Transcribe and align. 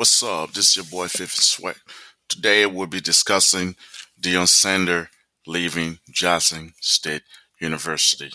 What's 0.00 0.22
up? 0.22 0.54
This 0.54 0.70
is 0.70 0.76
your 0.76 0.86
boy 0.86 1.08
Fifth 1.08 1.34
Sweat. 1.34 1.76
Today 2.26 2.64
we'll 2.64 2.86
be 2.86 3.02
discussing 3.02 3.76
Deion 4.18 4.48
Sanders 4.48 5.08
leaving 5.46 5.98
Jackson 6.10 6.72
State 6.80 7.20
University. 7.60 8.32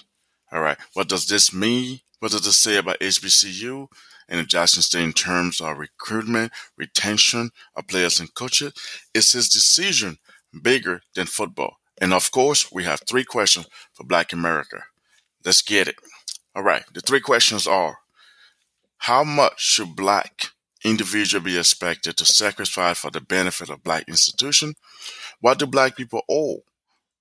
All 0.51 0.61
right, 0.61 0.77
what 0.93 1.09
does 1.09 1.25
this 1.27 1.51
mean? 1.51 2.01
What 2.19 2.33
does 2.33 2.45
it 2.45 2.51
say 2.51 2.77
about 2.77 2.99
HBCU 2.99 3.87
and 4.29 4.47
Jackson 4.47 4.83
State 4.83 5.05
in 5.05 5.13
terms 5.13 5.59
of 5.59 5.79
recruitment, 5.79 6.51
retention 6.77 7.49
of 7.75 7.87
players 7.87 8.19
and 8.19 8.31
coaches? 8.35 8.71
Is 9.15 9.31
his 9.31 9.49
decision 9.49 10.19
bigger 10.61 11.01
than 11.15 11.25
football? 11.25 11.77
And 11.99 12.13
of 12.13 12.29
course, 12.29 12.71
we 12.71 12.83
have 12.83 13.01
three 13.07 13.23
questions 13.23 13.65
for 13.91 14.03
Black 14.03 14.33
America. 14.33 14.83
Let's 15.43 15.63
get 15.63 15.87
it. 15.87 15.95
All 16.55 16.61
right, 16.61 16.83
the 16.93 17.01
three 17.01 17.21
questions 17.21 17.65
are 17.65 17.97
How 18.99 19.23
much 19.23 19.59
should 19.63 19.95
Black 19.95 20.51
individual 20.85 21.43
be 21.43 21.57
expected 21.57 22.15
to 22.15 22.25
sacrifice 22.25 22.99
for 22.99 23.11
the 23.11 23.19
benefit 23.19 23.69
of 23.69 23.83
black 23.83 24.07
institution? 24.07 24.75
What 25.41 25.59
do 25.59 25.65
black 25.65 25.97
people 25.97 26.21
owe 26.29 26.63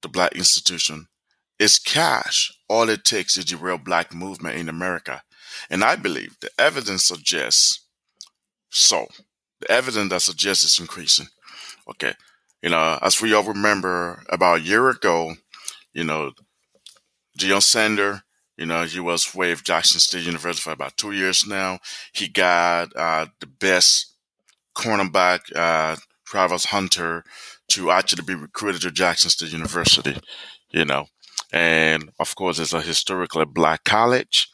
the 0.03 0.09
black 0.09 0.37
institution? 0.37 1.09
Is 1.59 1.79
cash 1.79 2.53
all 2.69 2.89
it 2.89 3.05
takes 3.05 3.37
is 3.39 3.45
to 3.47 3.57
derail 3.57 3.79
black 3.79 4.15
movement 4.15 4.59
in 4.59 4.69
America? 4.69 5.23
And 5.71 5.83
I 5.83 5.97
believe 5.97 6.37
the 6.41 6.51
evidence 6.59 7.05
suggests 7.05 7.81
so. 8.71 9.07
The 9.61 9.71
evidence 9.71 10.11
that 10.11 10.21
suggests 10.21 10.65
it's 10.65 10.79
increasing. 10.79 11.29
Okay. 11.89 12.13
You 12.63 12.71
know, 12.71 12.99
as 13.01 13.21
we 13.21 13.33
all 13.35 13.45
remember, 13.45 14.23
about 14.29 14.61
a 14.61 14.63
year 14.63 14.91
ago, 14.91 15.35
you 15.93 16.05
know, 16.05 16.33
Deion 17.39 17.63
Sanders 17.63 18.21
you 18.57 18.67
know, 18.67 18.85
he 18.85 19.01
was 19.01 19.35
with 19.35 19.65
Jackson 19.65 20.01
State 20.01 20.25
University 20.25 20.63
for 20.63 20.73
about 20.73 20.97
two 20.97 21.13
years 21.13 21.47
now. 21.47 21.81
He 22.13 22.29
got 22.29 22.95
uh, 22.97 23.27
the 23.41 23.47
best 23.47 24.15
cornerback, 24.77 25.41
uh, 25.55 25.97
Travis 26.25 26.67
Hunter, 26.67 27.25
to 27.69 27.91
actually 27.91 28.23
be 28.23 28.35
recruited 28.35 28.83
to 28.83 28.91
Jackson 28.91 29.31
State 29.31 29.53
University. 29.53 30.17
You 30.71 30.85
know, 30.85 31.07
and 31.53 32.11
of 32.19 32.35
course, 32.37 32.59
it's 32.59 32.73
a 32.73 32.81
historically 32.81 33.45
black 33.45 33.85
college. 33.85 34.49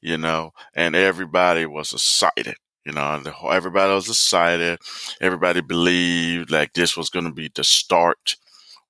You 0.00 0.18
know, 0.18 0.52
and 0.74 0.94
everybody 0.94 1.64
was 1.64 1.92
excited. 1.92 2.56
You 2.84 2.92
know, 2.92 3.22
everybody 3.50 3.94
was 3.94 4.08
excited. 4.08 4.78
Everybody 5.20 5.62
believed 5.62 6.50
like 6.50 6.74
this 6.74 6.96
was 6.96 7.08
going 7.08 7.24
to 7.24 7.32
be 7.32 7.50
the 7.54 7.64
start 7.64 8.36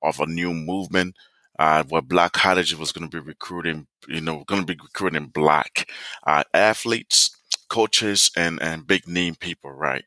of 0.02 0.18
a 0.18 0.26
new 0.26 0.52
movement 0.52 1.14
uh, 1.58 1.84
where 1.88 2.02
Black 2.02 2.32
College 2.32 2.74
was 2.74 2.92
going 2.92 3.08
to 3.08 3.20
be 3.22 3.24
recruiting, 3.26 3.86
you 4.08 4.20
know, 4.20 4.44
going 4.46 4.64
to 4.64 4.74
be 4.74 4.80
recruiting 4.82 5.26
black 5.26 5.90
uh, 6.26 6.44
athletes, 6.52 7.36
coaches, 7.68 8.30
and 8.36 8.60
and 8.62 8.86
big 8.86 9.06
name 9.08 9.34
people, 9.36 9.70
right? 9.70 10.04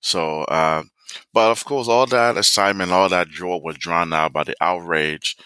So, 0.00 0.42
uh, 0.44 0.84
but 1.32 1.50
of 1.50 1.64
course, 1.64 1.88
all 1.88 2.06
that 2.06 2.36
assignment, 2.36 2.92
all 2.92 3.08
that 3.08 3.28
joy 3.28 3.56
was 3.58 3.76
drawn 3.78 4.12
out 4.12 4.32
by 4.32 4.44
the 4.44 4.56
outrage 4.60 5.36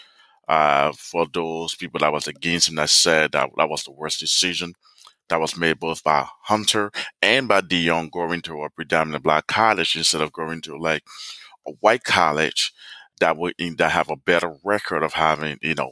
uh, 0.47 0.91
for 0.93 1.27
those 1.33 1.75
people 1.75 1.99
that 1.99 2.11
was 2.11 2.27
against 2.27 2.69
him 2.69 2.75
that 2.75 2.89
said 2.89 3.31
that 3.31 3.49
that 3.57 3.69
was 3.69 3.83
the 3.83 3.91
worst 3.91 4.19
decision 4.19 4.73
that 5.29 5.39
was 5.39 5.57
made 5.57 5.79
both 5.79 6.03
by 6.03 6.27
Hunter 6.43 6.91
and 7.21 7.47
by 7.47 7.61
Deion 7.61 8.11
going 8.11 8.41
to 8.41 8.63
a 8.63 8.69
predominant 8.69 9.23
black 9.23 9.47
college 9.47 9.95
instead 9.95 10.21
of 10.21 10.33
going 10.33 10.61
to 10.61 10.77
like 10.77 11.03
a 11.67 11.71
white 11.79 12.03
college 12.03 12.73
that 13.21 13.37
would 13.37 13.55
that 13.77 13.91
have 13.91 14.09
a 14.09 14.17
better 14.17 14.55
record 14.63 15.03
of 15.03 15.13
having 15.13 15.57
you 15.61 15.75
know 15.75 15.91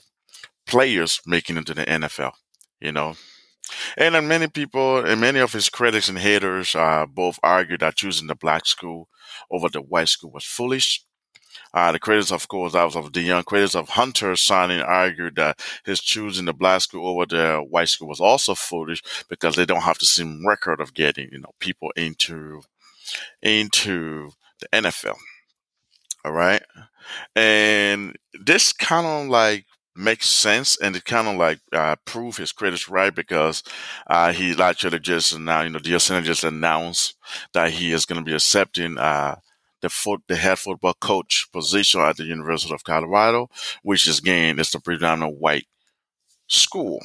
players 0.68 1.22
making 1.26 1.58
into 1.58 1.74
the 1.74 1.86
NFL. 1.86 2.34
You 2.82 2.92
know, 2.92 3.16
and 3.98 4.16
then 4.16 4.28
many 4.28 4.48
people 4.48 5.06
and 5.06 5.22
many 5.22 5.40
of 5.40 5.54
his 5.54 5.70
critics 5.70 6.10
and 6.10 6.18
haters 6.18 6.76
uh, 6.76 7.06
both 7.08 7.40
argue 7.42 7.78
that 7.78 7.96
choosing 7.96 8.28
the 8.28 8.36
black 8.36 8.66
school 8.66 9.08
over 9.52 9.70
the 9.70 9.82
white 9.82 10.10
school 10.10 10.32
was 10.32 10.46
foolish. 10.46 11.04
Uh, 11.74 11.92
the 11.92 12.00
critics, 12.00 12.32
of 12.32 12.48
course, 12.48 12.74
that 12.74 12.84
was 12.84 12.96
of 12.96 13.14
the 13.14 13.22
young 13.22 13.44
critics 13.44 13.76
of 13.76 13.90
Hunter 13.90 14.36
signing 14.36 14.82
argued 14.82 15.36
that 15.36 15.60
his 15.86 16.00
choosing 16.00 16.45
the 16.45 16.54
black 16.54 16.82
school 16.82 17.08
over 17.08 17.26
the 17.26 17.64
white 17.70 17.89
school 17.89 18.08
was 18.08 18.20
also 18.20 18.56
foolish 18.56 19.04
because 19.30 19.56
they 19.56 19.66
don't 19.66 19.82
have 19.82 20.00
the 20.00 20.06
same 20.06 20.45
record 20.48 20.82
of 20.82 20.94
getting, 20.94 21.30
you 21.32 21.39
know, 21.39 21.52
people 21.60 21.92
into 21.95 22.62
into 23.42 24.32
the 24.60 24.68
NFL. 24.73 25.18
All 26.26 26.32
right. 26.32 26.62
And 27.36 28.16
this 28.34 28.74
kind 28.74 29.06
of 29.08 29.28
like 29.28 29.66
makes 29.96 30.28
sense 30.28 30.78
and 30.80 30.96
it 30.96 31.06
kind 31.06 31.28
of 31.28 31.36
like 31.36 31.60
uh, 31.74 31.96
prove 32.06 32.38
his 32.38 32.52
critics 32.52 32.88
right 32.88 33.14
because 33.14 33.64
uh, 34.08 34.32
he 34.32 34.60
actually 34.62 35.00
just 35.00 35.38
now, 35.40 35.62
you 35.62 35.70
know, 35.70 35.80
Deion 35.80 36.24
just 36.24 36.44
announced 36.44 37.16
that 37.54 37.72
he 37.72 37.92
is 37.92 38.06
going 38.06 38.20
to 38.20 38.26
be 38.26 38.36
accepting 38.36 38.98
uh, 38.98 39.36
the 39.82 39.90
foot, 39.90 40.22
the 40.28 40.36
head 40.36 40.60
football 40.60 40.94
coach 40.94 41.48
position 41.52 42.02
at 42.02 42.18
the 42.18 42.26
University 42.26 42.74
of 42.74 42.84
Colorado, 42.84 43.50
which 43.84 44.08
is 44.08 44.20
again 44.20 44.60
is 44.60 44.72
the 44.72 44.80
predominant 44.80 45.38
white 45.40 45.68
school. 46.48 47.00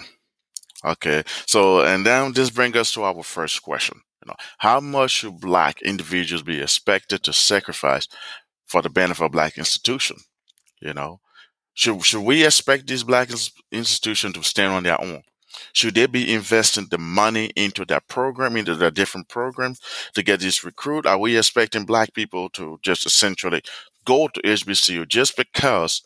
Okay, 0.84 1.22
so 1.46 1.80
and 1.82 2.04
then 2.04 2.32
this 2.32 2.50
brings 2.50 2.76
us 2.76 2.92
to 2.92 3.02
our 3.04 3.22
first 3.22 3.62
question. 3.62 4.00
You 4.24 4.28
know, 4.30 4.36
how 4.58 4.80
much 4.80 5.12
should 5.12 5.40
black 5.40 5.82
individuals 5.82 6.42
be 6.42 6.60
expected 6.60 7.22
to 7.24 7.32
sacrifice 7.32 8.08
for 8.74 8.82
the 8.82 8.90
benefit 8.90 9.24
of 9.24 9.30
black 9.30 9.56
institution. 9.56 10.16
You 10.80 10.94
know, 10.94 11.20
should 11.74 12.04
should 12.04 12.22
we 12.22 12.44
expect 12.44 12.88
these 12.88 13.04
black 13.04 13.28
institutions 13.70 14.34
to 14.34 14.42
stand 14.42 14.72
on 14.72 14.82
their 14.82 15.00
own? 15.00 15.22
Should 15.72 15.94
they 15.94 16.06
be 16.06 16.34
investing 16.34 16.88
the 16.90 16.98
money 16.98 17.52
into 17.54 17.84
that 17.84 18.08
program, 18.08 18.56
into 18.56 18.74
the 18.74 18.90
different 18.90 19.28
programs 19.28 19.78
to 20.14 20.24
get 20.24 20.40
this 20.40 20.64
recruit? 20.64 21.06
Are 21.06 21.18
we 21.18 21.38
expecting 21.38 21.84
black 21.84 22.12
people 22.14 22.48
to 22.50 22.80
just 22.82 23.06
essentially 23.06 23.62
go 24.04 24.26
to 24.26 24.40
HBCU 24.42 25.06
just 25.06 25.36
because, 25.36 26.02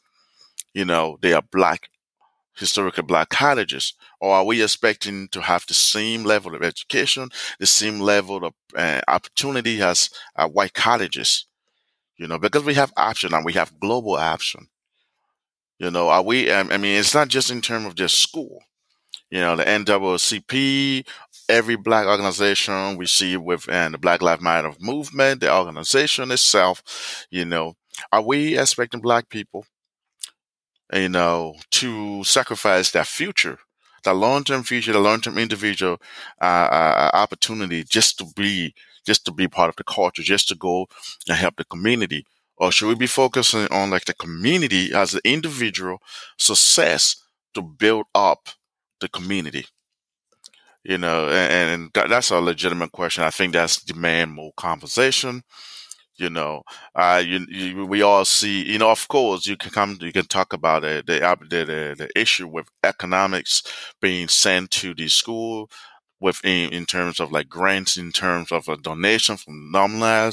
you 0.75 0.84
know, 0.84 1.17
they 1.23 1.33
are 1.33 1.49
black, 1.51 1.89
historically 2.55 3.05
black 3.05 3.31
colleges? 3.31 3.95
Or 4.21 4.34
are 4.34 4.45
we 4.45 4.62
expecting 4.62 5.28
to 5.28 5.41
have 5.41 5.65
the 5.67 5.73
same 5.73 6.25
level 6.25 6.55
of 6.55 6.62
education, 6.62 7.31
the 7.59 7.67
same 7.67 7.99
level 8.01 8.45
of 8.45 8.53
uh, 8.77 9.01
opportunity 9.09 9.81
as 9.81 10.11
uh, 10.37 10.47
white 10.47 10.75
colleges? 10.75 11.47
You 12.19 12.27
know, 12.27 12.39
because 12.39 12.65
we 12.65 12.75
have 12.75 12.93
option 12.97 13.33
and 13.33 13.45
we 13.45 13.53
have 13.55 13.79
global 13.81 14.15
option. 14.15 14.69
You 15.79 15.91
know, 15.91 16.09
are 16.09 16.23
we? 16.23 16.51
Um, 16.51 16.71
I 16.73 16.77
mean, 16.77 16.99
it's 16.99 17.15
not 17.15 17.29
just 17.29 17.51
in 17.51 17.61
terms 17.61 17.87
of 17.87 17.95
just 17.95 18.21
school. 18.21 18.62
You 19.31 19.41
know, 19.41 19.56
the 19.56 19.65
NAACP, 19.65 21.07
every 21.49 21.77
black 21.77 22.07
organization 22.07 22.97
we 22.97 23.07
see 23.07 23.37
within 23.37 23.93
the 23.93 23.99
Black 23.99 24.23
Lives 24.23 24.43
Matter 24.43 24.73
movement, 24.81 25.41
the 25.41 25.55
organization 25.55 26.31
itself. 26.33 27.27
You 27.31 27.45
know, 27.45 27.75
are 28.11 28.23
we 28.23 28.59
expecting 28.59 29.01
black 29.01 29.28
people, 29.28 29.67
you 30.93 31.09
know, 31.09 31.55
to 31.73 32.25
sacrifice 32.25 32.91
their 32.91 33.05
future, 33.05 33.59
the 34.04 34.14
long-term 34.14 34.62
future, 34.62 34.92
the 34.92 34.98
long-term 34.98 35.38
individual 35.38 36.00
uh, 36.41 36.44
uh, 36.44 37.10
opportunity, 37.14 37.84
just 37.84 38.19
to 38.19 38.26
be 38.36 38.75
just 39.06 39.25
to 39.25 39.32
be 39.32 39.48
part 39.48 39.70
of 39.70 39.76
the 39.76 39.84
culture, 39.84 40.22
just 40.22 40.48
to 40.48 40.54
go 40.54 40.86
and 41.26 41.38
help 41.38 41.56
the 41.56 41.64
community? 41.64 42.26
Or 42.59 42.70
should 42.70 42.88
we 42.88 42.94
be 42.94 43.06
focusing 43.06 43.66
on 43.70 43.91
like 43.91 44.04
the 44.04 44.14
community 44.14 44.92
as 44.92 45.14
an 45.14 45.20
individual 45.25 46.03
success 46.36 47.16
to 47.54 47.62
build 47.62 48.06
up 48.14 48.48
the 49.00 49.09
community? 49.09 49.64
You 50.84 50.98
know, 50.98 51.28
and, 51.28 51.91
and 51.94 52.10
that's 52.10 52.30
a 52.30 52.41
legitimate 52.41 52.92
question. 52.92 53.25
I 53.25 53.30
think 53.30 53.53
that's 53.53 53.82
demand 53.82 54.32
more 54.32 54.53
conversation 54.56 55.42
you 56.19 56.31
know 56.31 56.62
uh 56.95 57.23
you, 57.25 57.47
you, 57.49 57.87
we 57.87 58.03
all 58.03 58.25
see 58.25 58.65
you 58.65 58.79
know 58.79 58.91
of 58.91 59.06
course 59.09 59.47
you 59.47 59.56
can 59.56 59.71
come 59.71 59.97
you 60.01 60.12
can 60.12 60.27
talk 60.27 60.53
about 60.53 60.84
it, 60.84 61.06
the, 61.06 61.19
the 61.49 61.95
the 61.97 62.09
issue 62.21 62.47
with 62.49 62.69
economics 62.84 63.62
being 64.01 64.28
sent 64.28 64.71
to 64.71 64.95
the 64.95 65.09
school 65.09 65.71
within 66.21 66.73
in 66.73 66.84
terms 66.84 67.21
of 67.21 67.31
like 67.31 67.49
grants, 67.49 67.97
in 67.97 68.11
terms 68.11 68.51
of 68.51 68.67
a 68.69 68.77
donation 68.77 69.37
from 69.37 69.71
alumni. 69.73 70.31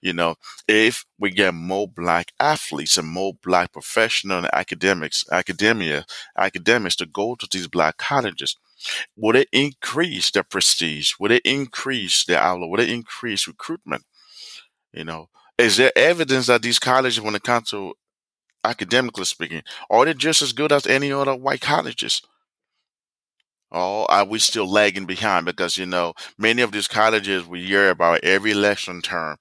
You 0.00 0.12
know, 0.12 0.36
if 0.68 1.04
we 1.18 1.30
get 1.30 1.54
more 1.54 1.88
black 1.88 2.32
athletes 2.38 2.96
and 2.98 3.08
more 3.08 3.32
black 3.42 3.72
professional 3.72 4.38
and 4.38 4.50
academics, 4.54 5.24
academia, 5.32 6.04
academics 6.38 6.96
to 6.96 7.06
go 7.06 7.34
to 7.36 7.48
these 7.50 7.66
black 7.66 7.96
colleges, 7.96 8.56
would 9.16 9.36
it 9.36 9.48
increase 9.52 10.30
their 10.30 10.42
prestige? 10.44 11.12
Would 11.18 11.32
it 11.32 11.42
increase 11.44 12.24
their 12.24 12.38
outlook? 12.40 12.70
Would 12.70 12.80
it 12.80 12.90
increase 12.90 13.46
recruitment? 13.46 14.04
You 14.94 15.04
know, 15.04 15.28
is 15.58 15.76
there 15.76 15.92
evidence 15.96 16.46
that 16.46 16.62
these 16.62 16.78
colleges, 16.78 17.20
when 17.20 17.34
it 17.34 17.42
comes 17.42 17.70
to 17.70 17.94
academically 18.62 19.24
speaking, 19.24 19.62
are 19.90 20.04
they 20.04 20.14
just 20.14 20.40
as 20.40 20.52
good 20.52 20.72
as 20.72 20.86
any 20.86 21.12
other 21.12 21.34
white 21.34 21.60
colleges? 21.60 22.22
Oh, 23.72 24.06
are 24.08 24.24
we 24.24 24.38
still 24.38 24.70
lagging 24.70 25.04
behind? 25.04 25.46
Because, 25.46 25.76
you 25.76 25.86
know, 25.86 26.14
many 26.38 26.62
of 26.62 26.70
these 26.70 26.86
colleges 26.86 27.44
we 27.46 27.64
hear 27.64 27.90
about 27.90 28.22
every 28.22 28.52
election 28.52 29.02
term, 29.02 29.36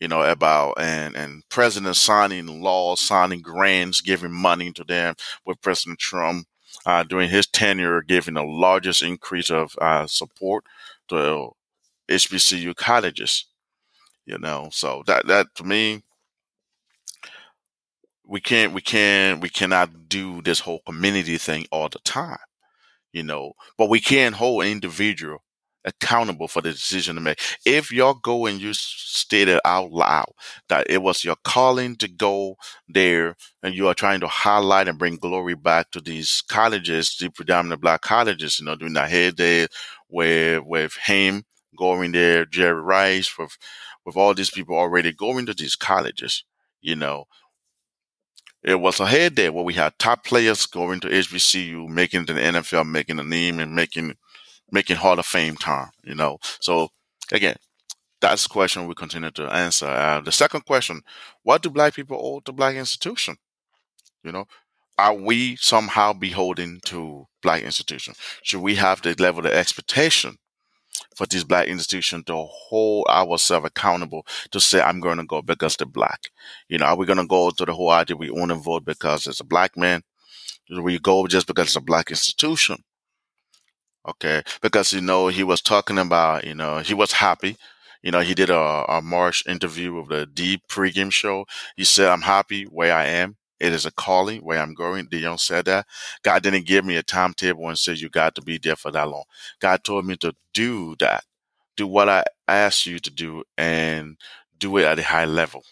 you 0.00 0.08
know, 0.08 0.22
about 0.22 0.74
and, 0.78 1.16
and 1.16 1.42
president 1.48 1.96
signing 1.96 2.60
laws, 2.62 3.00
signing 3.00 3.40
grants, 3.40 4.02
giving 4.02 4.32
money 4.32 4.70
to 4.72 4.84
them 4.84 5.14
with 5.46 5.62
President 5.62 5.98
Trump 5.98 6.46
uh, 6.84 7.04
during 7.04 7.30
his 7.30 7.46
tenure, 7.46 8.02
giving 8.02 8.34
the 8.34 8.42
largest 8.42 9.02
increase 9.02 9.48
of 9.50 9.74
uh, 9.80 10.06
support 10.06 10.64
to 11.08 11.52
HBCU 12.10 12.76
colleges. 12.76 13.46
You 14.26 14.38
know, 14.38 14.68
so 14.72 15.02
that 15.06 15.26
that 15.26 15.54
to 15.56 15.64
me, 15.64 16.02
we 18.26 18.40
can't 18.40 18.72
we 18.72 18.80
can't 18.80 19.40
we 19.40 19.48
cannot 19.48 20.08
do 20.08 20.40
this 20.42 20.60
whole 20.60 20.80
community 20.86 21.36
thing 21.38 21.66
all 21.70 21.88
the 21.88 21.98
time. 22.00 22.38
You 23.12 23.22
know, 23.24 23.54
but 23.78 23.88
we 23.90 24.00
can 24.00 24.32
hold 24.34 24.64
an 24.64 24.70
individual 24.70 25.38
accountable 25.84 26.48
for 26.48 26.62
the 26.62 26.72
decision 26.72 27.16
to 27.16 27.22
make. 27.22 27.40
If 27.66 27.92
y'all 27.92 28.14
go 28.14 28.46
and 28.46 28.60
you 28.60 28.74
stated 28.74 29.60
out 29.64 29.92
loud 29.92 30.32
that 30.68 30.86
it 30.90 31.02
was 31.02 31.24
your 31.24 31.36
calling 31.44 31.96
to 31.96 32.08
go 32.08 32.56
there 32.88 33.36
and 33.62 33.74
you 33.74 33.88
are 33.88 33.94
trying 33.94 34.20
to 34.20 34.28
highlight 34.28 34.88
and 34.88 34.98
bring 34.98 35.16
glory 35.16 35.54
back 35.54 35.90
to 35.92 36.00
these 36.00 36.42
colleges, 36.48 37.16
the 37.20 37.30
predominant 37.30 37.82
black 37.82 38.02
colleges, 38.02 38.60
you 38.60 38.66
know, 38.66 38.76
during 38.76 38.94
that 38.94 39.10
heyday 39.10 39.66
where 40.08 40.62
with 40.62 40.96
him 41.06 41.44
going 41.76 42.12
there, 42.12 42.44
Jerry 42.44 42.80
Rice, 42.80 43.36
with 43.38 43.56
with 44.04 44.16
all 44.16 44.34
these 44.34 44.50
people 44.50 44.76
already 44.76 45.12
going 45.12 45.46
to 45.46 45.54
these 45.54 45.76
colleges, 45.76 46.44
you 46.80 46.96
know. 46.96 47.24
It 48.62 48.80
was 48.80 48.98
a 48.98 49.06
head 49.06 49.36
there 49.36 49.52
where 49.52 49.64
we 49.64 49.74
had 49.74 49.98
top 49.98 50.24
players 50.24 50.64
going 50.66 51.00
to 51.00 51.08
HBCU, 51.08 51.86
making 51.88 52.22
it 52.22 52.26
to 52.28 52.32
the 52.32 52.40
NFL, 52.40 52.88
making 52.88 53.18
a 53.18 53.24
name 53.24 53.60
and 53.60 53.74
making 53.74 54.14
making 54.70 54.96
Hall 54.96 55.18
of 55.18 55.26
Fame 55.26 55.56
time, 55.56 55.90
you 56.02 56.14
know. 56.14 56.38
So 56.60 56.88
again, 57.30 57.56
that's 58.20 58.44
the 58.44 58.48
question 58.48 58.86
we 58.86 58.94
continue 58.94 59.30
to 59.32 59.52
answer. 59.52 59.86
Uh, 59.86 60.20
the 60.20 60.32
second 60.32 60.64
question, 60.64 61.02
what 61.42 61.62
do 61.62 61.70
black 61.70 61.94
people 61.94 62.18
owe 62.20 62.40
to 62.40 62.52
black 62.52 62.74
institution? 62.74 63.36
You 64.22 64.32
know, 64.32 64.46
are 64.96 65.14
we 65.14 65.56
somehow 65.56 66.12
beholden 66.14 66.80
to 66.86 67.26
black 67.42 67.62
institution? 67.62 68.14
Should 68.42 68.62
we 68.62 68.76
have 68.76 69.02
the 69.02 69.14
level 69.18 69.44
of 69.44 69.52
expectation 69.52 70.38
for 71.14 71.26
this 71.26 71.44
black 71.44 71.68
institution 71.68 72.24
to 72.24 72.34
hold 72.34 73.06
ourselves 73.08 73.66
accountable 73.66 74.26
to 74.50 74.60
say, 74.60 74.80
I'm 74.80 75.00
going 75.00 75.18
to 75.18 75.24
go 75.24 75.42
because 75.42 75.76
they're 75.76 75.86
black? 75.86 76.30
You 76.68 76.78
know, 76.78 76.86
are 76.86 76.96
we 76.96 77.06
going 77.06 77.18
to 77.18 77.26
go 77.26 77.50
to 77.50 77.64
the 77.64 77.72
whole 77.72 77.90
idea 77.90 78.16
we 78.16 78.30
want 78.30 78.50
to 78.50 78.56
vote 78.56 78.84
because 78.84 79.26
it's 79.26 79.40
a 79.40 79.44
black 79.44 79.76
man? 79.76 80.02
Do 80.68 80.82
we 80.82 80.98
go 80.98 81.26
just 81.26 81.46
because 81.46 81.66
it's 81.66 81.76
a 81.76 81.80
black 81.80 82.10
institution? 82.10 82.82
Okay. 84.06 84.42
Because, 84.60 84.92
you 84.92 85.00
know, 85.00 85.28
he 85.28 85.42
was 85.42 85.60
talking 85.60 85.98
about, 85.98 86.44
you 86.44 86.54
know, 86.54 86.78
he 86.78 86.94
was 86.94 87.12
happy. 87.12 87.56
You 88.02 88.10
know, 88.10 88.20
he 88.20 88.34
did 88.34 88.50
a, 88.50 88.84
a 88.88 89.00
March 89.02 89.46
interview 89.46 89.94
with 89.94 90.08
the 90.08 90.26
Deep 90.26 90.62
pregame 90.68 91.12
show. 91.12 91.46
He 91.76 91.84
said, 91.84 92.08
I'm 92.08 92.22
happy 92.22 92.64
where 92.64 92.94
I 92.94 93.06
am. 93.06 93.36
It 93.64 93.72
is 93.72 93.86
a 93.86 93.92
calling 93.92 94.42
where 94.42 94.60
I'm 94.60 94.74
going. 94.74 95.06
Deion 95.06 95.38
said 95.40 95.66
that. 95.66 95.86
God 96.22 96.42
didn't 96.42 96.66
give 96.66 96.84
me 96.84 96.96
a 96.96 97.02
timetable 97.02 97.68
and 97.68 97.78
said 97.78 98.00
you 98.00 98.08
got 98.08 98.34
to 98.36 98.42
be 98.42 98.58
there 98.58 98.76
for 98.76 98.90
that 98.90 99.08
long. 99.08 99.24
God 99.60 99.84
told 99.84 100.06
me 100.06 100.16
to 100.18 100.34
do 100.52 100.96
that. 101.00 101.24
Do 101.76 101.86
what 101.86 102.08
I 102.08 102.24
asked 102.46 102.86
you 102.86 102.98
to 103.00 103.10
do 103.10 103.44
and 103.58 104.16
do 104.58 104.76
it 104.78 104.84
at 104.84 104.98
a 104.98 105.02
high 105.02 105.26
level 105.26 105.64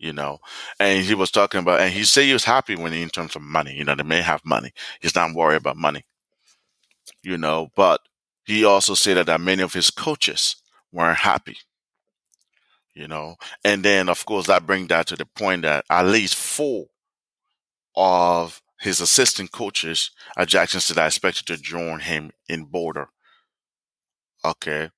you 0.00 0.12
know. 0.12 0.38
And 0.78 1.04
he 1.04 1.12
was 1.12 1.32
talking 1.32 1.58
about, 1.58 1.80
and 1.80 1.92
he 1.92 2.04
said 2.04 2.22
he 2.22 2.32
was 2.32 2.44
happy 2.44 2.76
when 2.76 2.92
he, 2.92 3.02
in 3.02 3.08
terms 3.08 3.34
of 3.34 3.42
money, 3.42 3.74
you 3.74 3.82
know, 3.82 3.96
they 3.96 4.04
may 4.04 4.22
have 4.22 4.44
money. 4.44 4.72
He's 5.00 5.16
not 5.16 5.34
worried 5.34 5.56
about 5.56 5.76
money 5.76 6.04
you 7.22 7.38
know, 7.38 7.68
but 7.74 8.00
he 8.44 8.64
also 8.64 8.94
said 8.94 9.26
that 9.26 9.40
many 9.40 9.62
of 9.62 9.74
his 9.74 9.90
coaches 9.90 10.56
weren't 10.92 11.18
happy, 11.18 11.58
you 12.94 13.08
know. 13.08 13.36
And 13.64 13.82
then, 13.84 14.08
of 14.08 14.24
course, 14.24 14.46
that 14.46 14.66
brings 14.66 14.88
that 14.88 15.06
to 15.08 15.16
the 15.16 15.26
point 15.26 15.62
that 15.62 15.84
at 15.90 16.06
least 16.06 16.34
four 16.34 16.86
of 17.98 18.62
his 18.80 19.00
assistant 19.00 19.52
coaches 19.52 20.10
at 20.38 20.48
Jackson 20.48 20.80
State 20.80 20.98
are 20.98 21.06
expected 21.06 21.46
to 21.48 21.58
join 21.58 22.00
him 22.00 22.30
in 22.48 22.64
Boulder. 22.64 23.08
Okay. 24.44 24.88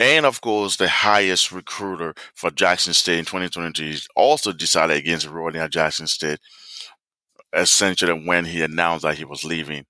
And 0.00 0.24
of 0.24 0.40
course, 0.40 0.76
the 0.76 0.88
highest 0.88 1.52
recruiter 1.52 2.14
for 2.34 2.50
Jackson 2.50 2.94
State 2.94 3.18
in 3.18 3.24
2022 3.26 4.06
also 4.16 4.52
decided 4.52 4.96
against 4.96 5.26
enrolling 5.26 5.60
at 5.60 5.72
Jackson 5.72 6.06
State, 6.06 6.38
essentially 7.52 8.24
when 8.26 8.46
he 8.46 8.62
announced 8.62 9.02
that 9.04 9.18
he 9.18 9.24
was 9.26 9.44
leaving 9.44 9.84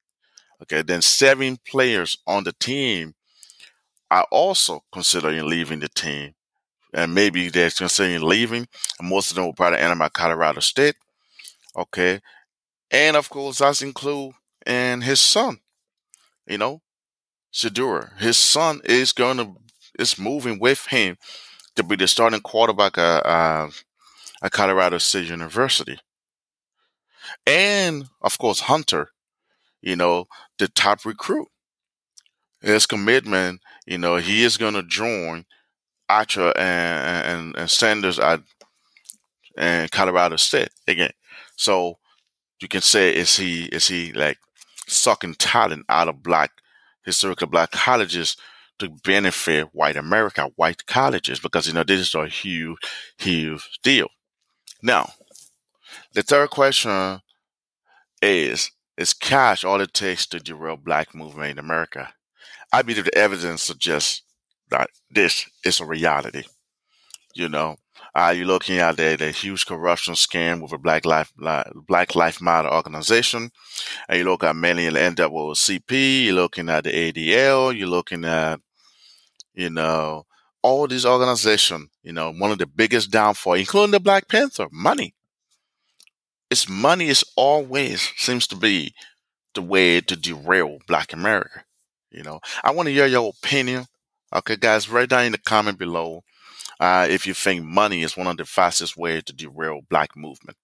Okay, 0.62 0.82
then 0.82 1.02
seven 1.02 1.59
players 1.67 2.17
on 2.26 2.44
the 2.44 2.52
team 2.52 3.14
are 4.11 4.26
also 4.31 4.82
considering 4.93 5.47
leaving 5.47 5.81
the 5.81 5.88
team. 5.88 6.35
And 6.94 7.14
maybe 7.14 7.49
they're 7.50 7.70
considering 7.70 8.23
leaving. 8.23 8.67
Most 9.02 9.31
of 9.31 9.37
them 9.37 9.44
will 9.44 9.52
probably 9.52 9.79
end 9.81 9.93
up 10.00 10.06
at 10.06 10.12
Colorado 10.14 10.61
State. 10.61 10.97
Okay. 11.76 12.20
And 12.91 13.17
of 13.17 13.29
course, 13.29 13.59
that's 13.59 13.83
include 13.83 14.33
and 14.65 15.03
his 15.03 15.21
son, 15.21 15.59
you 16.47 16.59
know, 16.59 16.83
Shedeur. 17.53 18.17
His 18.19 18.37
son 18.37 18.81
is 18.85 19.12
going 19.12 19.38
to, 19.38 19.55
is 19.99 20.19
moving 20.19 20.59
with 20.59 20.87
him 20.87 21.17
to 21.77 21.83
be 21.83 21.97
the 21.97 22.09
starting 22.09 22.41
quarterback 22.41 22.99
at, 22.99 23.27
uh, 23.27 23.69
at 24.43 24.53
Colorado 24.53 24.99
State 24.99 25.29
University. 25.29 25.99
And 27.47 28.06
of 28.23 28.38
course, 28.38 28.61
Hunter 28.61 29.11
you 29.87 29.94
know, 29.94 30.27
the 30.59 30.69
top 30.69 31.05
recruit. 31.05 31.49
His 32.61 32.87
commitment, 32.87 33.61
you 33.87 33.99
know, 33.99 34.17
he 34.17 34.43
is 34.43 34.56
going 34.56 34.75
to 34.75 34.83
join 34.83 35.44
Archer 36.09 36.53
and, 36.56 37.27
and, 37.27 37.56
and 37.56 37.71
Sanders 37.71 38.19
at 38.19 38.41
and 39.56 39.91
Colorado 39.91 40.37
State 40.37 40.71
again. 40.88 41.12
So 41.55 41.99
you 42.61 42.69
can 42.69 42.81
say 42.81 43.14
is 43.14 43.37
he 43.37 43.64
is 43.67 43.88
he 43.88 44.12
like 44.12 44.38
sucking 44.87 45.35
talent 45.35 45.85
out 45.88 46.08
of 46.08 46.23
black 46.23 46.50
historically 47.05 47.47
black 47.47 47.70
colleges 47.70 48.37
to 48.79 48.91
benefit 48.91 49.69
white 49.73 49.97
America, 49.97 50.50
white 50.56 50.87
colleges, 50.87 51.38
because 51.41 51.67
you 51.67 51.73
know 51.73 51.85
this 51.85 52.00
is 52.00 52.14
a 52.14 52.26
huge, 52.26 52.79
huge 53.19 53.79
deal. 53.82 54.08
Now, 54.82 55.12
the 56.12 56.23
third 56.23 56.50
question 56.50 57.20
is 58.23 58.70
is 58.97 59.12
cash 59.12 59.62
all 59.64 59.81
it 59.81 59.93
takes 59.93 60.26
to 60.26 60.38
derail 60.38 60.76
black 60.76 61.14
movement 61.14 61.52
in 61.52 61.59
America? 61.59 62.12
I 62.73 62.82
believe 62.82 63.05
the 63.05 63.17
evidence 63.17 63.62
suggests 63.62 64.23
that 64.70 64.91
this 65.11 65.47
is 65.64 65.81
a 65.81 65.87
reality. 65.87 66.44
You 67.35 67.49
know, 67.49 67.76
uh, 68.17 68.31
you're 68.31 68.47
looking 68.47 68.79
at 68.79 68.97
the, 68.97 69.17
the 69.17 69.31
huge 69.31 69.67
corruption 69.67 70.15
scam 70.15 70.63
with 70.63 70.73
a 70.73 70.79
Black 70.79 71.05
Life 71.05 71.33
Black 71.37 72.15
Life 72.15 72.41
Matter 72.41 72.73
organization, 72.73 73.51
and 74.09 74.19
you 74.19 74.25
look 74.25 74.43
at 74.45 74.57
many 74.57 74.87
end 74.87 75.21
up 75.21 75.33
with 75.33 75.59
CP. 75.59 76.25
You're 76.27 76.35
looking 76.35 76.69
at 76.69 76.85
the 76.85 77.13
ADL. 77.13 77.77
You're 77.77 77.89
looking 77.89 78.25
at, 78.25 78.61
you 79.55 79.71
know, 79.71 80.27
all 80.63 80.89
these 80.89 81.05
organizations. 81.05 81.91
You 82.03 82.13
know, 82.13 82.33
one 82.33 82.53
of 82.53 82.59
the 82.59 82.67
biggest 82.67 83.11
downfall, 83.11 83.55
including 83.55 83.93
the 83.93 84.00
Black 84.00 84.29
Panther, 84.29 84.69
money 84.73 85.14
it's 86.50 86.69
money 86.69 87.09
is 87.09 87.25
always 87.37 88.12
seems 88.17 88.47
to 88.49 88.57
be 88.57 88.95
the 89.55 89.62
way 89.62 90.00
to 90.00 90.17
derail 90.17 90.79
Black 90.87 91.12
America. 91.12 91.64
You 92.11 92.23
know, 92.23 92.40
I 92.62 92.71
want 92.73 92.87
to 92.87 92.93
hear 92.93 93.07
your 93.07 93.33
opinion. 93.37 93.87
Okay, 94.35 94.57
guys, 94.57 94.88
write 94.88 95.09
down 95.09 95.25
in 95.25 95.33
the 95.33 95.38
comment 95.38 95.79
below 95.79 96.23
uh, 96.80 97.06
if 97.11 97.26
you 97.26 97.35
think 97.35 97.64
money 97.64 98.02
is 98.02 98.16
one 98.16 98.26
of 98.26 98.37
the 98.37 98.45
fastest 98.45 98.97
ways 98.97 99.25
to 99.25 99.33
derail 99.35 99.80
Black 99.88 100.16
movement. 100.16 100.56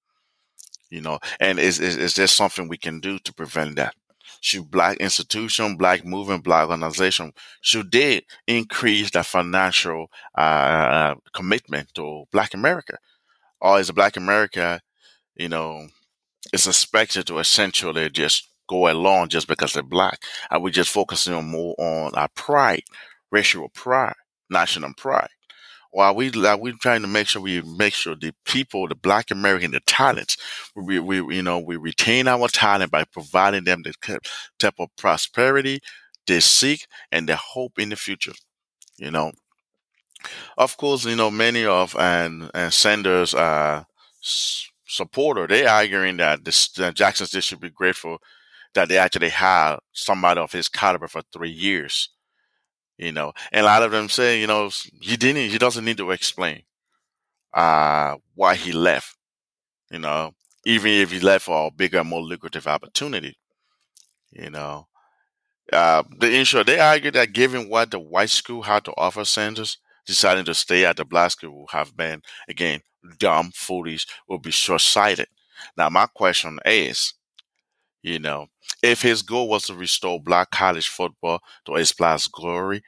You 0.90 1.00
know, 1.00 1.18
and 1.40 1.58
is, 1.58 1.80
is 1.80 1.96
is 1.96 2.14
there 2.14 2.26
something 2.26 2.68
we 2.68 2.76
can 2.76 3.00
do 3.00 3.18
to 3.20 3.32
prevent 3.32 3.76
that? 3.76 3.94
Should 4.40 4.70
Black 4.70 4.98
institution, 4.98 5.76
Black 5.76 6.04
movement, 6.04 6.44
Black 6.44 6.68
organization 6.68 7.32
should 7.62 7.90
they 7.92 8.22
increase 8.46 9.10
the 9.10 9.22
financial 9.24 10.08
uh, 10.36 11.14
commitment 11.32 11.94
to 11.94 12.24
Black 12.32 12.54
America, 12.54 12.98
or 13.60 13.80
is 13.80 13.90
Black 13.90 14.16
America 14.16 14.80
you 15.36 15.48
know, 15.48 15.88
is 16.52 16.66
expected 16.66 17.26
to 17.26 17.38
essentially 17.38 18.10
just 18.10 18.48
go 18.68 18.90
along 18.90 19.28
just 19.28 19.48
because 19.48 19.72
they're 19.72 19.82
black. 19.82 20.20
Are 20.50 20.60
we're 20.60 20.70
just 20.70 20.90
focusing 20.90 21.44
more 21.44 21.74
on 21.78 22.14
our 22.14 22.28
pride, 22.34 22.84
racial 23.30 23.68
pride, 23.70 24.14
national 24.50 24.94
pride. 24.96 25.28
While 25.92 26.16
we 26.16 26.32
are 26.46 26.56
we 26.58 26.72
trying 26.78 27.02
to 27.02 27.08
make 27.08 27.28
sure 27.28 27.42
we 27.42 27.62
make 27.62 27.94
sure 27.94 28.16
the 28.16 28.34
people, 28.46 28.88
the 28.88 28.96
Black 28.96 29.30
American, 29.30 29.72
the 29.72 29.80
talents, 29.80 30.36
we, 30.74 30.98
we 31.00 31.16
you 31.36 31.42
know 31.42 31.58
we 31.60 31.76
retain 31.76 32.28
our 32.28 32.48
talent 32.48 32.90
by 32.90 33.04
providing 33.04 33.64
them 33.64 33.82
the 33.82 33.94
type 34.58 34.74
of 34.80 34.88
prosperity 34.96 35.80
they 36.26 36.40
seek 36.40 36.86
and 37.12 37.28
the 37.28 37.36
hope 37.36 37.78
in 37.78 37.90
the 37.90 37.96
future. 37.96 38.32
You 38.98 39.10
know, 39.10 39.32
of 40.56 40.76
course, 40.76 41.04
you 41.04 41.16
know 41.16 41.30
many 41.30 41.64
of 41.64 41.96
and 41.96 42.50
and 42.54 42.72
Sanders 42.72 43.34
uh 43.34 43.84
supporter, 44.86 45.46
they 45.46 45.66
arguing 45.66 46.18
that 46.18 46.44
this 46.44 46.68
that 46.72 46.94
Jackson 46.94 47.26
should 47.40 47.60
be 47.60 47.70
grateful 47.70 48.18
that 48.74 48.88
they 48.88 48.98
actually 48.98 49.28
had 49.30 49.76
somebody 49.92 50.40
of 50.40 50.52
his 50.52 50.68
caliber 50.68 51.08
for 51.08 51.22
three 51.32 51.50
years. 51.50 52.10
You 52.98 53.12
know, 53.12 53.32
and 53.52 53.62
a 53.64 53.68
lot 53.68 53.82
of 53.82 53.90
them 53.90 54.08
say, 54.08 54.40
you 54.40 54.46
know, 54.46 54.70
he 55.00 55.16
didn't, 55.16 55.50
he 55.50 55.58
doesn't 55.58 55.84
need 55.84 55.96
to 55.98 56.10
explain 56.12 56.62
uh, 57.54 58.16
why 58.34 58.54
he 58.54 58.72
left. 58.72 59.16
You 59.90 59.98
know, 60.00 60.32
even 60.66 60.90
if 60.92 61.10
he 61.10 61.20
left 61.20 61.46
for 61.46 61.68
a 61.68 61.70
bigger, 61.70 62.04
more 62.04 62.22
lucrative 62.22 62.66
opportunity. 62.66 63.36
You 64.32 64.50
know, 64.50 64.88
uh, 65.72 66.02
the 66.18 66.34
insurer 66.38 66.64
they 66.64 66.80
argue 66.80 67.10
that 67.12 67.32
given 67.32 67.68
what 67.68 67.90
the 67.90 67.98
white 68.00 68.30
school 68.30 68.62
had 68.62 68.84
to 68.86 68.92
offer 68.96 69.24
Sanders, 69.24 69.78
deciding 70.06 70.44
to 70.46 70.54
stay 70.54 70.84
at 70.84 70.96
the 70.96 71.04
black 71.04 71.32
school 71.32 71.60
would 71.62 71.70
have 71.70 71.96
been, 71.96 72.22
again, 72.48 72.80
dumb, 73.18 73.50
foolish, 73.54 74.06
will 74.28 74.38
be 74.38 74.50
short 74.50 74.80
sighted. 74.80 75.28
Now, 75.76 75.88
my 75.90 76.06
question 76.06 76.58
is, 76.66 77.14
you 78.02 78.18
know, 78.18 78.48
if 78.82 79.02
his 79.02 79.22
goal 79.22 79.48
was 79.48 79.64
to 79.64 79.74
restore 79.74 80.20
black 80.22 80.50
college 80.50 80.88
football 80.88 81.40
to 81.66 81.76
its 81.76 81.92
past 81.92 82.32
glory, 82.32 82.82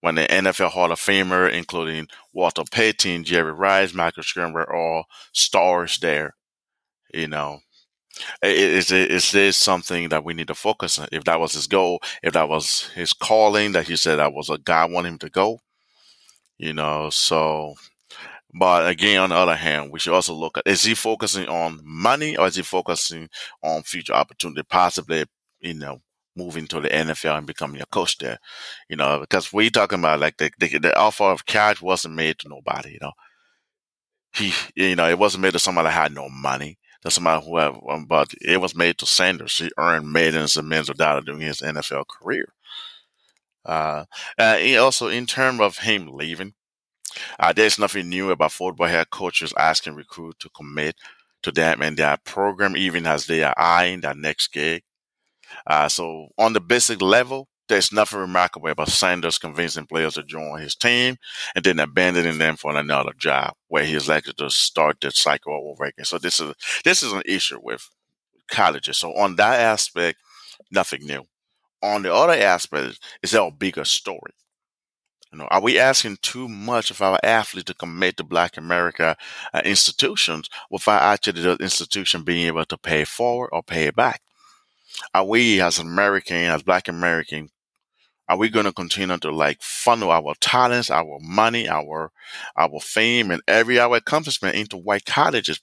when 0.00 0.16
the 0.16 0.30
NFL 0.30 0.70
Hall 0.70 0.92
of 0.92 1.00
Famer, 1.00 1.50
including 1.52 2.08
Walter 2.32 2.64
Payton, 2.70 3.24
Jerry 3.24 3.52
Rice, 3.52 3.94
Michael 3.94 4.22
Sherman, 4.22 4.54
were 4.54 4.74
all 4.74 5.04
stars 5.32 5.98
there, 5.98 6.34
you 7.14 7.28
know, 7.28 7.60
is 8.42 8.92
is 8.92 9.32
this 9.32 9.56
something 9.56 10.08
that 10.10 10.24
we 10.24 10.34
need 10.34 10.48
to 10.48 10.54
focus 10.54 10.98
on? 10.98 11.08
If 11.12 11.24
that 11.24 11.40
was 11.40 11.52
his 11.54 11.66
goal, 11.66 12.00
if 12.22 12.32
that 12.34 12.48
was 12.48 12.88
his 12.94 13.12
calling, 13.12 13.72
that 13.72 13.88
he 13.88 13.96
said 13.96 14.16
that 14.16 14.32
was 14.32 14.50
a 14.50 14.58
God 14.58 14.92
wanting 14.92 15.14
him 15.14 15.18
to 15.20 15.30
go, 15.30 15.60
you 16.58 16.72
know. 16.72 17.10
So, 17.10 17.74
but 18.54 18.88
again, 18.88 19.20
on 19.20 19.30
the 19.30 19.36
other 19.36 19.56
hand, 19.56 19.90
we 19.92 19.98
should 19.98 20.14
also 20.14 20.34
look 20.34 20.58
at 20.58 20.66
is 20.66 20.84
he 20.84 20.94
focusing 20.94 21.46
on 21.48 21.80
money 21.82 22.36
or 22.36 22.46
is 22.46 22.56
he 22.56 22.62
focusing 22.62 23.28
on 23.62 23.82
future 23.82 24.14
opportunity, 24.14 24.62
possibly, 24.68 25.24
you 25.60 25.74
know, 25.74 26.00
moving 26.36 26.66
to 26.68 26.80
the 26.80 26.88
NFL 26.88 27.38
and 27.38 27.46
becoming 27.46 27.80
a 27.80 27.86
coach 27.86 28.18
there, 28.18 28.38
you 28.88 28.96
know, 28.96 29.20
because 29.20 29.52
we're 29.52 29.70
talking 29.70 29.98
about 29.98 30.20
like 30.20 30.36
the, 30.36 30.50
the, 30.58 30.78
the 30.78 30.98
offer 30.98 31.24
of 31.24 31.46
cash 31.46 31.82
wasn't 31.82 32.14
made 32.14 32.38
to 32.38 32.48
nobody, 32.48 32.92
you 32.92 32.98
know. 33.02 33.12
He, 34.32 34.52
you 34.74 34.96
know, 34.96 35.08
it 35.08 35.18
wasn't 35.18 35.42
made 35.42 35.52
to 35.52 35.60
somebody 35.60 35.86
that 35.86 35.92
had 35.92 36.14
no 36.14 36.28
money 36.28 36.78
doesn't 37.04 37.22
matter 37.22 37.44
whoever, 37.44 37.78
um, 37.90 38.06
but 38.06 38.32
it 38.40 38.60
was 38.60 38.74
made 38.74 38.96
to 38.98 39.06
Sanders. 39.06 39.58
He 39.58 39.70
earned 39.76 40.10
millions 40.10 40.56
and 40.56 40.68
millions 40.68 40.88
of 40.88 40.96
dollars 40.96 41.24
during 41.26 41.42
his 41.42 41.60
NFL 41.60 42.06
career. 42.08 42.46
Uh, 43.64 44.06
uh, 44.38 44.58
also, 44.80 45.08
in 45.08 45.26
terms 45.26 45.60
of 45.60 45.78
him 45.78 46.08
leaving, 46.08 46.54
uh, 47.38 47.52
there's 47.52 47.78
nothing 47.78 48.08
new 48.08 48.30
about 48.30 48.52
football 48.52 48.86
head 48.88 49.10
coaches 49.10 49.52
asking 49.58 49.94
recruits 49.94 50.38
to 50.40 50.48
commit 50.50 50.96
to 51.42 51.52
them 51.52 51.82
and 51.82 51.96
their 51.96 52.16
program, 52.24 52.76
even 52.76 53.06
as 53.06 53.26
they 53.26 53.42
are 53.42 53.54
eyeing 53.56 54.00
their 54.00 54.14
next 54.14 54.52
gig. 54.52 54.82
Uh, 55.66 55.88
so, 55.88 56.28
on 56.38 56.52
the 56.52 56.60
basic 56.60 57.00
level, 57.02 57.48
there's 57.68 57.92
nothing 57.92 58.18
remarkable 58.18 58.68
about 58.68 58.88
Sanders 58.88 59.38
convincing 59.38 59.86
players 59.86 60.14
to 60.14 60.22
join 60.22 60.60
his 60.60 60.74
team 60.74 61.16
and 61.54 61.64
then 61.64 61.80
abandoning 61.80 62.38
them 62.38 62.56
for 62.56 62.76
another 62.76 63.12
job 63.16 63.54
where 63.68 63.84
he 63.84 63.94
is 63.94 64.08
likely 64.08 64.34
to 64.34 64.50
start 64.50 64.98
the 65.00 65.10
cycle 65.10 65.54
over 65.70 65.84
again. 65.84 66.04
So 66.04 66.18
this 66.18 66.40
is 66.40 66.54
this 66.84 67.02
is 67.02 67.12
an 67.12 67.22
issue 67.24 67.58
with 67.62 67.88
colleges. 68.48 68.98
So 68.98 69.14
on 69.16 69.36
that 69.36 69.60
aspect, 69.60 70.18
nothing 70.70 71.06
new. 71.06 71.24
On 71.82 72.02
the 72.02 72.14
other 72.14 72.34
aspect, 72.34 72.98
it's 73.22 73.34
a 73.34 73.50
bigger 73.50 73.84
story. 73.84 74.32
You 75.34 75.40
know, 75.40 75.48
are 75.50 75.60
we 75.60 75.80
asking 75.80 76.18
too 76.22 76.48
much 76.48 76.92
of 76.92 77.02
our 77.02 77.18
athletes 77.24 77.66
to 77.66 77.74
commit 77.74 78.16
to 78.18 78.22
Black 78.22 78.56
America 78.56 79.16
uh, 79.52 79.62
institutions 79.64 80.48
without 80.70 81.02
actually 81.02 81.42
the 81.42 81.56
institution 81.56 82.22
being 82.22 82.46
able 82.46 82.64
to 82.66 82.78
pay 82.78 83.02
forward 83.02 83.48
or 83.52 83.64
pay 83.64 83.90
back? 83.90 84.22
Are 85.12 85.24
we, 85.24 85.60
as 85.60 85.80
American, 85.80 86.36
as 86.36 86.62
Black 86.62 86.86
American, 86.86 87.48
are 88.28 88.38
we 88.38 88.48
going 88.48 88.66
to 88.66 88.72
continue 88.72 89.18
to 89.18 89.32
like 89.32 89.60
funnel 89.60 90.12
our 90.12 90.34
talents, 90.40 90.88
our 90.88 91.18
money, 91.20 91.68
our 91.68 92.12
our 92.56 92.78
fame, 92.78 93.32
and 93.32 93.42
every 93.48 93.80
our 93.80 93.96
accomplishment 93.96 94.54
into 94.54 94.76
white 94.76 95.04
colleges, 95.04 95.60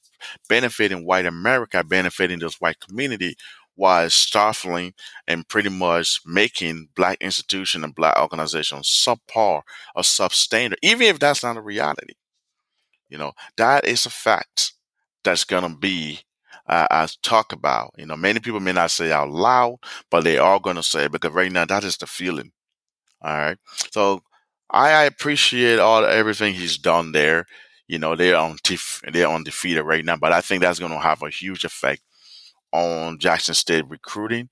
benefiting 0.49 1.05
white 1.05 1.25
America, 1.25 1.81
benefiting 1.81 2.39
this 2.39 2.59
white 2.59 2.81
community, 2.81 3.37
while 3.75 4.09
stifling 4.09 4.93
and 5.27 5.47
pretty 5.47 5.69
much 5.69 6.21
making 6.25 6.89
black 6.95 7.17
institutions 7.21 7.83
and 7.83 7.95
black 7.95 8.17
organizations 8.19 8.87
subpar 8.87 9.61
or 9.95 10.03
substandard, 10.03 10.75
even 10.81 11.07
if 11.07 11.19
that's 11.19 11.43
not 11.43 11.57
a 11.57 11.61
reality. 11.61 12.13
You 13.09 13.17
know, 13.17 13.33
that 13.57 13.85
is 13.85 14.05
a 14.05 14.09
fact 14.09 14.73
that's 15.23 15.43
going 15.43 15.63
to 15.63 15.77
be 15.77 16.21
uh, 16.67 16.87
I 16.89 17.07
talk 17.21 17.53
about. 17.53 17.93
You 17.97 18.05
know, 18.05 18.15
many 18.15 18.39
people 18.39 18.59
may 18.59 18.71
not 18.71 18.91
say 18.91 19.11
out 19.11 19.29
loud, 19.29 19.79
but 20.09 20.23
they 20.23 20.37
are 20.37 20.59
going 20.59 20.77
to 20.77 20.83
say 20.83 21.07
because 21.07 21.31
right 21.33 21.51
now 21.51 21.65
that 21.65 21.83
is 21.83 21.97
the 21.97 22.07
feeling. 22.07 22.51
All 23.21 23.37
right. 23.37 23.57
So 23.91 24.23
I, 24.69 24.91
I 24.91 25.03
appreciate 25.03 25.79
all 25.79 26.05
everything 26.05 26.53
he's 26.53 26.77
done 26.77 27.11
there. 27.11 27.45
You 27.87 27.99
know, 27.99 28.15
they're 28.15 28.37
on 28.37 28.57
tif- 28.59 29.01
they're 29.11 29.27
undefeated 29.27 29.83
right 29.83 30.05
now, 30.05 30.15
but 30.15 30.31
I 30.31 30.41
think 30.41 30.61
that's 30.61 30.79
going 30.79 30.93
to 30.93 30.99
have 30.99 31.23
a 31.23 31.29
huge 31.29 31.65
effect 31.65 32.01
on 32.71 33.19
Jackson 33.19 33.53
State 33.55 33.85
recruiting, 33.89 34.49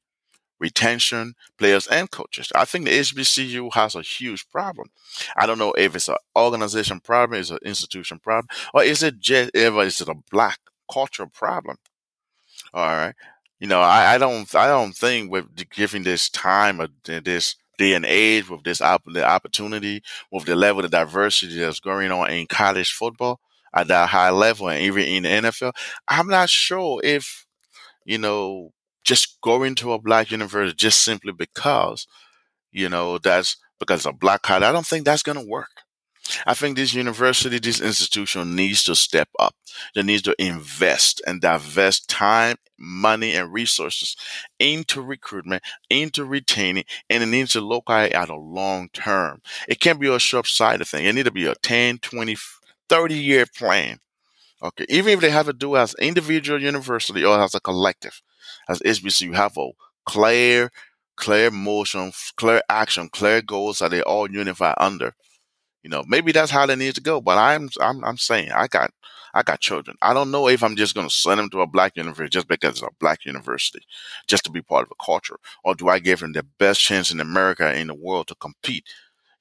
retention, 0.59 1.33
players, 1.57 1.87
and 1.87 2.11
coaches. 2.11 2.51
I 2.55 2.65
think 2.65 2.85
the 2.85 2.91
HBCU 2.91 3.73
has 3.73 3.95
a 3.95 4.01
huge 4.01 4.49
problem. 4.49 4.89
I 5.37 5.45
don't 5.45 5.59
know 5.59 5.73
if 5.73 5.95
it's 5.95 6.09
an 6.09 6.15
organization 6.35 6.99
problem, 6.99 7.39
is 7.39 7.51
an 7.51 7.59
institution 7.63 8.19
problem, 8.19 8.47
or 8.73 8.83
is 8.83 9.03
it 9.03 9.19
just 9.19 9.51
ever 9.55 9.83
is 9.83 10.01
it 10.01 10.09
a 10.09 10.15
black 10.31 10.59
culture 10.91 11.27
problem? 11.27 11.77
All 12.73 12.85
right. 12.85 13.15
You 13.59 13.67
know, 13.67 13.81
I, 13.81 14.15
I 14.15 14.17
don't, 14.17 14.53
I 14.55 14.67
don't 14.67 14.95
think 14.95 15.31
with 15.31 15.45
giving 15.69 16.03
this 16.03 16.29
time 16.29 16.79
of 16.79 16.91
this 17.03 17.55
day 17.77 17.93
and 17.93 18.05
age, 18.05 18.49
with 18.49 18.63
this 18.63 18.81
op- 18.81 19.03
the 19.05 19.27
opportunity, 19.27 20.01
with 20.31 20.45
the 20.45 20.55
level 20.55 20.85
of 20.85 20.91
diversity 20.91 21.59
that's 21.59 21.79
going 21.79 22.11
on 22.11 22.29
in 22.29 22.47
college 22.47 22.91
football 22.91 23.39
at 23.73 23.87
that 23.87 24.09
high 24.09 24.29
level 24.29 24.69
and 24.69 24.81
even 24.81 25.03
in 25.03 25.23
the 25.23 25.29
NFL, 25.49 25.73
I'm 26.07 26.27
not 26.27 26.49
sure 26.49 27.01
if, 27.03 27.45
you 28.09 28.17
know, 28.17 28.73
just 29.03 29.39
going 29.41 29.75
to 29.75 29.93
a 29.93 30.01
black 30.01 30.31
university 30.31 30.75
just 30.75 31.03
simply 31.03 31.31
because, 31.31 32.07
you 32.71 32.89
know, 32.89 33.19
that's 33.19 33.55
because 33.79 34.03
a 34.07 34.11
black 34.11 34.41
card, 34.41 34.63
I 34.63 34.71
don't 34.71 34.85
think 34.85 35.05
that's 35.05 35.21
going 35.21 35.37
to 35.37 35.47
work. 35.47 35.69
I 36.47 36.55
think 36.55 36.75
this 36.75 36.95
university, 36.95 37.59
this 37.59 37.79
institution 37.79 38.55
needs 38.55 38.83
to 38.85 38.95
step 38.95 39.29
up. 39.37 39.53
They 39.93 40.01
needs 40.01 40.23
to 40.23 40.35
invest 40.39 41.21
and 41.27 41.39
divest 41.39 42.09
time, 42.09 42.55
money, 42.79 43.35
and 43.35 43.53
resources 43.53 44.15
into 44.57 45.03
recruitment, 45.03 45.61
into 45.91 46.25
retaining, 46.25 46.85
and 47.11 47.21
it 47.21 47.27
needs 47.27 47.51
to 47.53 47.61
look 47.61 47.91
at 47.91 48.29
a 48.29 48.35
long 48.35 48.89
term. 48.91 49.43
It 49.67 49.79
can't 49.79 49.99
be 49.99 50.11
a 50.11 50.17
short 50.17 50.47
sighted 50.47 50.87
thing. 50.87 51.05
It 51.05 51.13
needs 51.13 51.27
to 51.27 51.31
be 51.31 51.45
a 51.45 51.53
10, 51.53 51.99
20, 51.99 52.35
30 52.89 53.15
year 53.15 53.45
plan. 53.45 53.99
Okay. 54.61 54.85
Even 54.89 55.13
if 55.13 55.21
they 55.21 55.29
have 55.29 55.45
to 55.45 55.53
do 55.53 55.75
as 55.77 55.95
individual 55.95 56.61
university 56.61 57.23
or 57.23 57.39
as 57.41 57.55
a 57.55 57.59
collective, 57.59 58.21
as 58.67 58.81
HBC, 58.81 59.21
you 59.21 59.33
have 59.33 59.57
a 59.57 59.69
clear, 60.05 60.71
clear 61.15 61.49
motion, 61.51 62.11
clear 62.35 62.61
action, 62.69 63.09
clear 63.09 63.41
goals 63.41 63.79
that 63.79 63.91
they 63.91 64.01
all 64.01 64.29
unify 64.29 64.73
under. 64.77 65.13
You 65.83 65.89
know, 65.89 66.03
maybe 66.07 66.31
that's 66.33 66.51
how 66.51 66.65
they 66.65 66.75
need 66.75 66.95
to 66.95 67.01
go. 67.01 67.21
But 67.21 67.37
I'm 67.37 67.69
I'm 67.81 68.03
I'm 68.05 68.17
saying 68.17 68.51
I 68.51 68.67
got 68.67 68.91
I 69.33 69.43
got 69.43 69.61
children. 69.61 69.97
I 70.01 70.13
don't 70.13 70.31
know 70.31 70.49
if 70.49 70.63
I'm 70.63 70.75
just 70.75 70.95
going 70.95 71.07
to 71.07 71.13
send 71.13 71.39
them 71.39 71.49
to 71.51 71.61
a 71.61 71.67
black 71.67 71.95
university 71.97 72.29
just 72.29 72.47
because 72.49 72.71
it's 72.71 72.81
a 72.83 72.89
black 72.99 73.25
university, 73.25 73.85
just 74.27 74.43
to 74.45 74.51
be 74.51 74.61
part 74.61 74.83
of 74.85 74.91
a 74.91 75.03
culture, 75.05 75.37
or 75.63 75.75
do 75.75 75.89
I 75.89 75.99
give 75.99 76.19
them 76.21 76.33
the 76.33 76.43
best 76.59 76.81
chance 76.81 77.11
in 77.11 77.19
America 77.21 77.73
in 77.77 77.87
the 77.87 77.95
world 77.95 78.27
to 78.29 78.35
compete? 78.35 78.85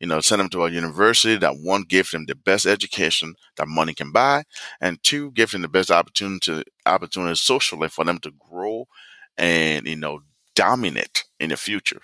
You 0.01 0.07
know, 0.07 0.21
send 0.21 0.41
them 0.41 0.49
to 0.51 0.65
a 0.65 0.71
university 0.71 1.37
that 1.39 1.59
one 1.59 1.83
give 1.83 2.11
them 2.11 2.27
the 2.27 2.35
best 2.37 2.67
education 2.67 3.35
that 3.57 3.69
money 3.69 3.95
can 3.95 4.13
buy, 4.13 4.45
and 4.81 5.03
two 5.03 5.33
give 5.33 5.51
them 5.51 5.63
the 5.63 5.69
best 5.69 5.91
opportunity 5.91 6.63
opportunity 6.87 7.35
socially 7.35 7.89
for 7.89 8.05
them 8.05 8.19
to 8.21 8.33
grow 8.51 8.87
and 9.37 9.87
you 9.87 9.97
know 9.97 10.21
dominate 10.55 11.25
in 11.41 11.51
the 11.51 11.57
future. 11.57 12.01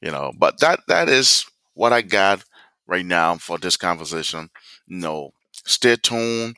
You 0.00 0.10
know, 0.10 0.32
but 0.36 0.60
that 0.60 0.80
that 0.88 1.08
is 1.08 1.46
what 1.74 1.92
I 1.92 2.02
got 2.02 2.44
right 2.86 3.04
now 3.04 3.36
for 3.36 3.58
this 3.58 3.76
conversation. 3.76 4.50
You 4.86 4.98
No, 4.98 5.30
stay 5.52 5.96
tuned. 5.96 6.56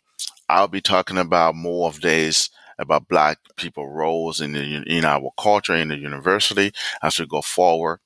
I'll 0.48 0.68
be 0.68 0.80
talking 0.80 1.18
about 1.18 1.54
more 1.56 1.88
of 1.88 2.00
this 2.00 2.50
about 2.78 3.08
Black 3.08 3.38
people 3.56 3.88
roles 3.88 4.40
in 4.40 4.52
the, 4.52 4.82
in 4.86 5.04
our 5.04 5.30
culture 5.38 5.74
in 5.74 5.88
the 5.88 5.96
university 5.96 6.72
as 7.02 7.18
we 7.18 7.26
go 7.26 7.42
forward. 7.42 8.00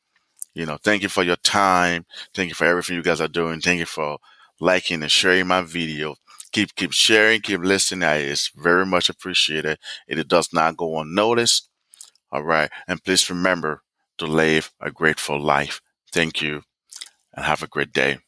You 0.57 0.67
know, 0.67 0.79
thank 0.83 1.03
you 1.03 1.11
for 1.11 1.25
your 1.25 1.37
time. 1.37 2.07
Thank 2.35 2.51
you 2.51 2.57
for 2.57 2.67
everything 2.67 2.97
you 2.97 3.05
guys 3.05 3.21
are 3.23 3.29
doing. 3.29 3.61
Thank 3.61 3.81
you 3.81 3.87
for 3.87 4.19
liking 4.61 5.03
and 5.03 5.13
sharing 5.13 5.49
my 5.49 5.63
video. 5.63 6.17
Keep 6.53 6.77
keep 6.77 6.93
sharing, 6.93 7.43
keep 7.43 7.61
listening. 7.61 8.09
It's 8.09 8.51
very 8.57 8.87
much 8.87 9.11
appreciated. 9.11 9.79
It 10.09 10.29
does 10.29 10.53
not 10.53 10.79
go 10.79 11.01
unnoticed. 11.01 11.71
All 12.33 12.45
right, 12.45 12.71
and 12.89 13.03
please 13.05 13.31
remember 13.31 13.83
to 14.19 14.27
live 14.27 14.73
a 14.81 14.91
grateful 14.93 15.41
life. 15.41 15.83
Thank 16.13 16.43
you 16.43 16.63
and 17.35 17.45
have 17.47 17.63
a 17.63 17.69
great 17.69 17.93
day. 17.93 18.19